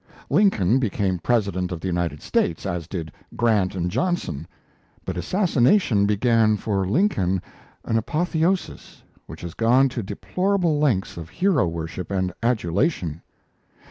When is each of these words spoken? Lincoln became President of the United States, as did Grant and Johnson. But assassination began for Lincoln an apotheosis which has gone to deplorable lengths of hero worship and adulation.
Lincoln 0.31 0.79
became 0.79 1.19
President 1.19 1.71
of 1.71 1.79
the 1.79 1.85
United 1.87 2.23
States, 2.23 2.65
as 2.65 2.87
did 2.87 3.11
Grant 3.35 3.75
and 3.75 3.91
Johnson. 3.91 4.47
But 5.05 5.15
assassination 5.15 6.07
began 6.07 6.57
for 6.57 6.87
Lincoln 6.87 7.39
an 7.85 7.99
apotheosis 7.99 9.03
which 9.27 9.41
has 9.41 9.53
gone 9.53 9.89
to 9.89 10.01
deplorable 10.01 10.79
lengths 10.79 11.17
of 11.17 11.29
hero 11.29 11.67
worship 11.67 12.09
and 12.09 12.33
adulation. 12.41 13.21